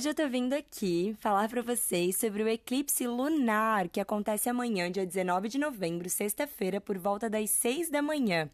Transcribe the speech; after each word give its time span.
hoje 0.00 0.08
eu 0.08 0.14
tô 0.14 0.26
vindo 0.30 0.54
aqui 0.54 1.14
falar 1.20 1.46
para 1.46 1.60
vocês 1.60 2.16
sobre 2.16 2.42
o 2.42 2.48
eclipse 2.48 3.06
lunar 3.06 3.86
que 3.86 4.00
acontece 4.00 4.48
amanhã, 4.48 4.90
dia 4.90 5.04
19 5.04 5.46
de 5.46 5.58
novembro, 5.58 6.08
sexta-feira, 6.08 6.80
por 6.80 6.96
volta 6.96 7.28
das 7.28 7.50
6 7.50 7.90
da 7.90 8.00
manhã. 8.00 8.48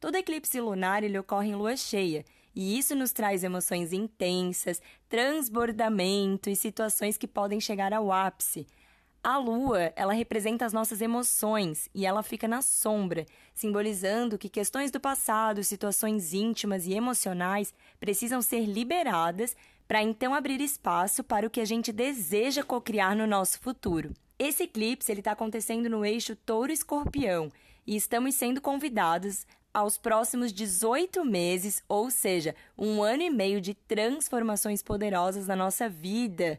Todo 0.00 0.16
eclipse 0.16 0.60
lunar 0.60 1.04
ele 1.04 1.16
ocorre 1.16 1.50
em 1.50 1.54
lua 1.54 1.76
cheia, 1.76 2.24
e 2.52 2.76
isso 2.76 2.96
nos 2.96 3.12
traz 3.12 3.44
emoções 3.44 3.92
intensas, 3.92 4.82
transbordamento 5.08 6.50
e 6.50 6.56
situações 6.56 7.16
que 7.16 7.28
podem 7.28 7.60
chegar 7.60 7.92
ao 7.92 8.10
ápice. 8.10 8.66
A 9.30 9.36
lua, 9.36 9.92
ela 9.94 10.14
representa 10.14 10.64
as 10.64 10.72
nossas 10.72 11.02
emoções 11.02 11.90
e 11.94 12.06
ela 12.06 12.22
fica 12.22 12.48
na 12.48 12.62
sombra, 12.62 13.26
simbolizando 13.54 14.38
que 14.38 14.48
questões 14.48 14.90
do 14.90 14.98
passado, 14.98 15.62
situações 15.62 16.32
íntimas 16.32 16.86
e 16.86 16.94
emocionais 16.94 17.74
precisam 18.00 18.40
ser 18.40 18.64
liberadas 18.64 19.54
para 19.86 20.02
então 20.02 20.32
abrir 20.32 20.62
espaço 20.62 21.22
para 21.22 21.46
o 21.46 21.50
que 21.50 21.60
a 21.60 21.66
gente 21.66 21.92
deseja 21.92 22.62
cocriar 22.62 23.14
no 23.14 23.26
nosso 23.26 23.60
futuro. 23.60 24.14
Esse 24.38 24.62
eclipse 24.62 25.12
ele 25.12 25.20
está 25.20 25.32
acontecendo 25.32 25.90
no 25.90 26.06
eixo 26.06 26.34
Touro-Escorpião 26.34 27.52
e 27.86 27.96
estamos 27.96 28.34
sendo 28.34 28.62
convidados 28.62 29.46
aos 29.74 29.98
próximos 29.98 30.54
18 30.54 31.22
meses, 31.22 31.84
ou 31.86 32.10
seja, 32.10 32.54
um 32.78 33.02
ano 33.02 33.24
e 33.24 33.28
meio 33.28 33.60
de 33.60 33.74
transformações 33.74 34.82
poderosas 34.82 35.46
na 35.46 35.54
nossa 35.54 35.86
vida. 35.86 36.58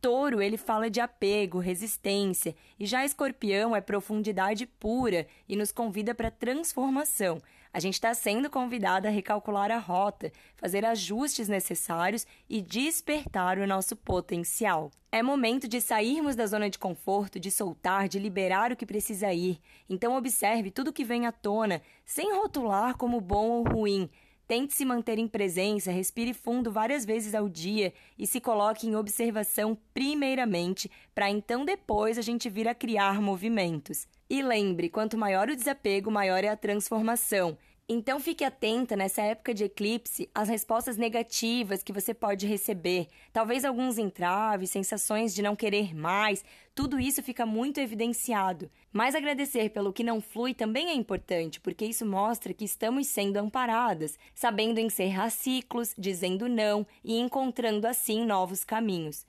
Touro, 0.00 0.40
ele 0.40 0.56
fala 0.56 0.88
de 0.88 0.98
apego, 0.98 1.58
resistência, 1.58 2.54
e 2.78 2.86
já 2.86 3.04
Escorpião 3.04 3.76
é 3.76 3.82
profundidade 3.82 4.64
pura 4.66 5.26
e 5.46 5.54
nos 5.54 5.70
convida 5.70 6.14
para 6.14 6.30
transformação. 6.30 7.40
A 7.72 7.78
gente 7.78 7.94
está 7.94 8.12
sendo 8.14 8.48
convidado 8.48 9.06
a 9.06 9.10
recalcular 9.10 9.70
a 9.70 9.78
rota, 9.78 10.32
fazer 10.56 10.84
ajustes 10.84 11.48
necessários 11.48 12.26
e 12.48 12.62
despertar 12.62 13.58
o 13.58 13.66
nosso 13.66 13.94
potencial. 13.94 14.90
É 15.12 15.22
momento 15.22 15.68
de 15.68 15.80
sairmos 15.80 16.34
da 16.34 16.46
zona 16.46 16.70
de 16.70 16.78
conforto, 16.78 17.38
de 17.38 17.50
soltar, 17.50 18.08
de 18.08 18.18
liberar 18.18 18.72
o 18.72 18.76
que 18.76 18.86
precisa 18.86 19.32
ir. 19.32 19.60
Então 19.88 20.16
observe 20.16 20.70
tudo 20.70 20.92
que 20.92 21.04
vem 21.04 21.26
à 21.26 21.32
tona, 21.32 21.82
sem 22.04 22.34
rotular 22.34 22.96
como 22.96 23.20
bom 23.20 23.48
ou 23.50 23.64
ruim 23.64 24.10
Tente 24.50 24.74
se 24.74 24.84
manter 24.84 25.16
em 25.16 25.28
presença, 25.28 25.92
respire 25.92 26.34
fundo 26.34 26.72
várias 26.72 27.04
vezes 27.04 27.36
ao 27.36 27.48
dia 27.48 27.92
e 28.18 28.26
se 28.26 28.40
coloque 28.40 28.84
em 28.84 28.96
observação 28.96 29.78
primeiramente, 29.94 30.90
para 31.14 31.30
então 31.30 31.64
depois 31.64 32.18
a 32.18 32.20
gente 32.20 32.50
vir 32.50 32.66
a 32.66 32.74
criar 32.74 33.22
movimentos. 33.22 34.08
E 34.28 34.42
lembre, 34.42 34.88
quanto 34.88 35.16
maior 35.16 35.48
o 35.48 35.54
desapego, 35.54 36.10
maior 36.10 36.42
é 36.42 36.48
a 36.48 36.56
transformação. 36.56 37.56
Então 37.92 38.20
fique 38.20 38.44
atenta 38.44 38.94
nessa 38.94 39.20
época 39.20 39.52
de 39.52 39.64
eclipse 39.64 40.30
às 40.32 40.48
respostas 40.48 40.96
negativas 40.96 41.82
que 41.82 41.92
você 41.92 42.14
pode 42.14 42.46
receber. 42.46 43.08
Talvez 43.32 43.64
alguns 43.64 43.98
entraves, 43.98 44.70
sensações 44.70 45.34
de 45.34 45.42
não 45.42 45.56
querer 45.56 45.92
mais, 45.92 46.44
tudo 46.72 47.00
isso 47.00 47.20
fica 47.20 47.44
muito 47.44 47.80
evidenciado. 47.80 48.70
Mas 48.92 49.16
agradecer 49.16 49.70
pelo 49.70 49.92
que 49.92 50.04
não 50.04 50.20
flui 50.20 50.54
também 50.54 50.88
é 50.90 50.94
importante, 50.94 51.58
porque 51.58 51.84
isso 51.84 52.06
mostra 52.06 52.54
que 52.54 52.64
estamos 52.64 53.08
sendo 53.08 53.38
amparadas, 53.38 54.16
sabendo 54.36 54.78
encerrar 54.78 55.28
ciclos, 55.28 55.92
dizendo 55.98 56.48
não 56.48 56.86
e 57.02 57.18
encontrando 57.18 57.88
assim 57.88 58.24
novos 58.24 58.62
caminhos. 58.62 59.26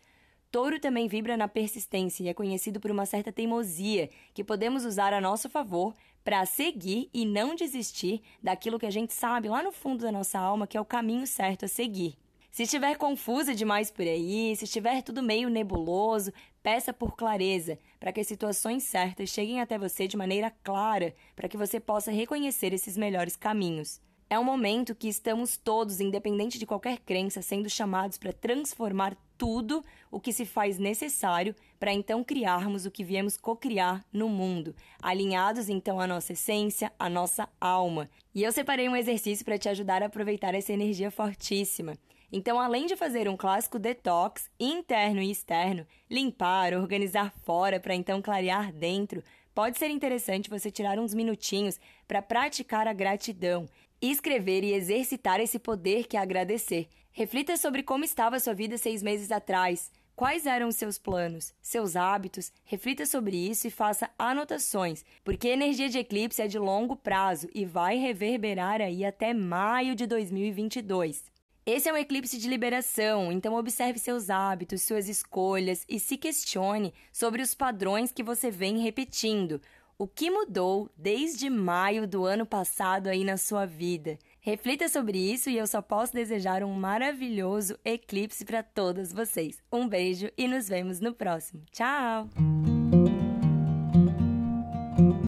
Touro 0.52 0.82
também 0.82 1.08
vibra 1.08 1.38
na 1.38 1.48
persistência 1.48 2.26
e 2.26 2.28
é 2.28 2.34
conhecido 2.34 2.78
por 2.78 2.92
uma 2.92 3.06
certa 3.06 3.32
teimosia 3.32 4.10
que 4.34 4.44
podemos 4.44 4.84
usar 4.84 5.14
a 5.14 5.22
nosso 5.22 5.50
favor 5.50 5.94
para 6.24 6.46
seguir 6.46 7.10
e 7.14 7.26
não 7.26 7.56
desistir 7.56 8.22
daquilo 8.42 8.80
que 8.80 8.86
a 8.86 8.92
gente 8.92 9.14
sabe 9.14 9.50
lá 9.50 9.64
no 9.64 9.72
fundo 9.72 10.04
da 10.04 10.12
nossa 10.12 10.40
alma 10.40 10.68
que 10.68 10.78
é 10.78 10.82
o 10.82 10.86
caminho 10.86 11.26
certo 11.26 11.66
a 11.66 11.68
seguir. 11.68 12.18
Se 12.52 12.64
estiver 12.64 12.98
confusa 12.98 13.56
demais 13.56 13.90
por 13.90 14.06
aí, 14.06 14.54
se 14.58 14.66
estiver 14.66 15.02
tudo 15.02 15.24
meio 15.24 15.50
nebuloso, 15.50 16.34
peça 16.62 16.92
por 16.92 17.16
clareza, 17.16 17.80
para 17.98 18.12
que 18.12 18.20
as 18.20 18.28
situações 18.28 18.84
certas 18.84 19.30
cheguem 19.30 19.62
até 19.62 19.78
você 19.78 20.06
de 20.06 20.18
maneira 20.18 20.52
clara, 20.62 21.16
para 21.34 21.48
que 21.48 21.56
você 21.56 21.80
possa 21.80 22.12
reconhecer 22.12 22.74
esses 22.74 22.98
melhores 22.98 23.38
caminhos. 23.38 24.02
É 24.30 24.38
um 24.38 24.44
momento 24.44 24.96
que 24.96 25.08
estamos 25.08 25.56
todos, 25.58 26.02
independente 26.02 26.60
de 26.60 26.66
qualquer 26.66 27.00
crença, 27.00 27.42
sendo 27.42 27.70
chamados 27.70 28.18
para 28.18 28.34
transformar 28.34 29.18
tudo 29.42 29.84
o 30.12 30.20
que 30.20 30.32
se 30.32 30.46
faz 30.46 30.78
necessário 30.78 31.56
para 31.80 31.92
então 31.92 32.24
criarmos 32.24 32.86
o 32.86 32.92
que 32.92 33.04
viemos 33.04 33.38
cocriar 33.38 34.06
no 34.14 34.30
mundo, 34.30 34.76
alinhados 35.02 35.68
então 35.68 36.00
à 36.00 36.06
nossa 36.06 36.34
essência, 36.34 36.92
à 37.00 37.10
nossa 37.10 37.50
alma. 37.60 38.08
E 38.36 38.44
eu 38.44 38.52
separei 38.52 38.88
um 38.88 38.96
exercício 38.96 39.44
para 39.44 39.58
te 39.58 39.68
ajudar 39.68 40.04
a 40.04 40.06
aproveitar 40.06 40.54
essa 40.54 40.72
energia 40.72 41.10
fortíssima. 41.10 41.98
Então, 42.32 42.60
além 42.60 42.86
de 42.86 42.96
fazer 42.96 43.28
um 43.28 43.36
clássico 43.36 43.80
detox 43.80 44.48
interno 44.60 45.24
e 45.24 45.32
externo, 45.32 45.88
limpar, 46.08 46.76
organizar 46.76 47.34
fora 47.44 47.80
para 47.80 47.96
então 47.96 48.22
clarear 48.22 48.72
dentro, 48.72 49.24
pode 49.54 49.78
ser 49.78 49.90
interessante 49.90 50.50
você 50.50 50.72
tirar 50.72 51.00
uns 51.00 51.14
minutinhos 51.14 51.80
para 52.08 52.22
praticar 52.22 52.88
a 52.88 52.94
gratidão 52.94 53.68
escrever 54.02 54.64
e 54.64 54.74
exercitar 54.74 55.40
esse 55.40 55.60
poder 55.60 56.08
que 56.08 56.18
é 56.18 56.20
agradecer. 56.20 56.88
Reflita 57.12 57.56
sobre 57.56 57.84
como 57.84 58.04
estava 58.04 58.40
sua 58.40 58.54
vida 58.54 58.78
seis 58.78 59.04
meses 59.04 59.32
atrás. 59.32 59.92
Quais 60.16 60.46
eram 60.46 60.68
os 60.68 60.76
seus 60.76 60.98
planos, 60.98 61.54
seus 61.62 61.96
hábitos? 61.96 62.52
Reflita 62.64 63.06
sobre 63.06 63.38
isso 63.38 63.68
e 63.68 63.72
faça 63.72 64.10
anotações, 64.18 65.06
porque 65.24 65.50
a 65.50 65.54
energia 65.54 65.90
de 65.90 66.00
eclipse 66.00 66.42
é 66.42 66.48
de 66.48 66.60
longo 66.60 66.96
prazo 66.96 67.48
e 67.54 67.66
vai 67.66 67.98
reverberar 67.98 68.82
aí 68.82 69.06
até 69.06 69.34
maio 69.34 69.96
de 69.96 70.06
2022. 70.06 71.31
Esse 71.66 71.88
é 71.88 71.94
um 71.94 71.98
eclipse 71.98 72.40
de 72.40 72.50
liberação, 72.50 73.32
então 73.32 73.54
observe 73.54 74.00
seus 74.00 74.32
hábitos, 74.32 74.82
suas 74.82 75.08
escolhas 75.08 75.86
e 75.88 76.00
se 76.00 76.18
questione 76.18 76.92
sobre 77.14 77.42
os 77.42 77.54
padrões 77.54 78.12
que 78.12 78.24
você 78.24 78.50
vem 78.50 78.80
repetindo. 78.80 79.62
O 79.96 80.08
que 80.08 80.32
mudou 80.32 80.90
desde 80.98 81.48
maio 81.48 82.08
do 82.08 82.26
ano 82.26 82.44
passado 82.44 83.06
aí 83.06 83.24
na 83.24 83.38
sua 83.38 83.68
vida? 83.68 84.18
Reflita 84.40 84.90
sobre 84.90 85.20
isso 85.20 85.52
e 85.52 85.58
eu 85.60 85.68
só 85.68 85.80
posso 85.80 86.12
desejar 86.12 86.64
um 86.64 86.74
maravilhoso 86.74 87.78
eclipse 87.86 88.44
para 88.44 88.64
todas 88.64 89.14
vocês. 89.14 89.62
Um 89.72 89.88
beijo 89.88 90.32
e 90.36 90.48
nos 90.48 90.68
vemos 90.68 91.00
no 91.00 91.14
próximo. 91.14 91.62
Tchau! 91.72 92.28